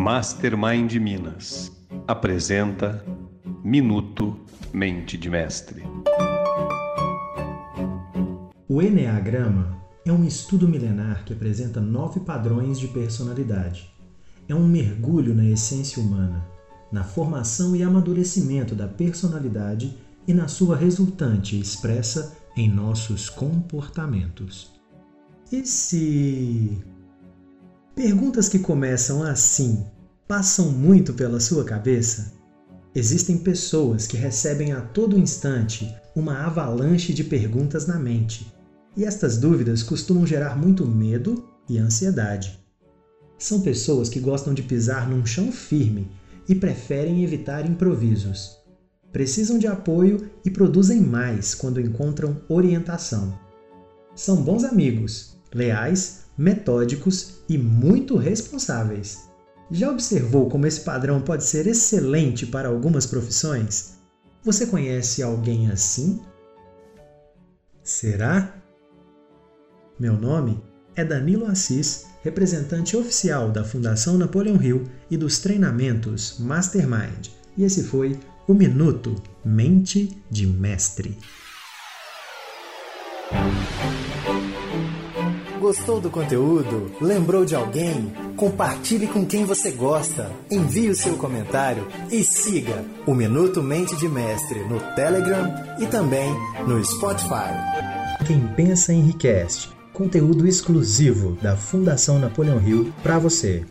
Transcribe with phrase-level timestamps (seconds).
[0.00, 1.70] Mastermind Minas
[2.08, 3.04] apresenta
[3.62, 4.34] Minuto
[4.72, 5.82] Mente de Mestre.
[8.66, 13.92] O Enneagrama é um estudo milenar que apresenta nove padrões de personalidade.
[14.48, 16.46] É um mergulho na essência humana,
[16.90, 19.94] na formação e amadurecimento da personalidade
[20.26, 24.72] e na sua resultante expressa em nossos comportamentos.
[25.52, 26.82] E se
[28.02, 29.84] Perguntas que começam assim
[30.26, 32.32] passam muito pela sua cabeça?
[32.94, 38.50] Existem pessoas que recebem a todo instante uma avalanche de perguntas na mente,
[38.96, 42.58] e estas dúvidas costumam gerar muito medo e ansiedade.
[43.36, 46.10] São pessoas que gostam de pisar num chão firme
[46.48, 48.56] e preferem evitar improvisos.
[49.12, 53.38] Precisam de apoio e produzem mais quando encontram orientação.
[54.16, 59.28] São bons amigos, leais metódicos e muito responsáveis.
[59.70, 63.98] Já observou como esse padrão pode ser excelente para algumas profissões?
[64.42, 66.18] Você conhece alguém assim?
[67.82, 68.54] Será?
[69.98, 70.64] Meu nome
[70.96, 77.28] é Danilo Assis, representante oficial da Fundação Napoleão Hill e dos treinamentos Mastermind.
[77.54, 81.18] E esse foi o Minuto Mente de Mestre.
[85.60, 86.90] Gostou do conteúdo?
[87.02, 88.10] Lembrou de alguém?
[88.34, 90.32] Compartilhe com quem você gosta.
[90.50, 96.34] Envie o seu comentário e siga o Minuto Mente de Mestre no Telegram e também
[96.66, 97.52] no Spotify.
[98.26, 99.68] Quem pensa enriquece.
[99.92, 103.62] Conteúdo exclusivo da Fundação Napoleão Hill para você.